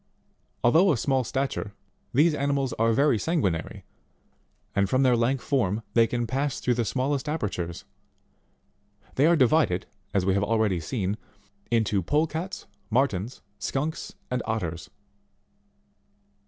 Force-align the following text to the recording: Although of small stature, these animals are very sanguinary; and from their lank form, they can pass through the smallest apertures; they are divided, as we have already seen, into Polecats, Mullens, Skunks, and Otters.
Although 0.63 0.91
of 0.91 0.97
small 0.97 1.23
stature, 1.23 1.75
these 2.11 2.33
animals 2.33 2.73
are 2.79 2.91
very 2.91 3.19
sanguinary; 3.19 3.85
and 4.75 4.89
from 4.89 5.03
their 5.03 5.15
lank 5.15 5.41
form, 5.41 5.83
they 5.93 6.07
can 6.07 6.25
pass 6.25 6.59
through 6.59 6.73
the 6.73 6.85
smallest 6.85 7.29
apertures; 7.29 7.85
they 9.13 9.27
are 9.27 9.35
divided, 9.35 9.85
as 10.11 10.25
we 10.25 10.33
have 10.33 10.43
already 10.43 10.79
seen, 10.79 11.19
into 11.69 12.01
Polecats, 12.01 12.65
Mullens, 12.89 13.43
Skunks, 13.59 14.15
and 14.31 14.41
Otters. 14.47 14.89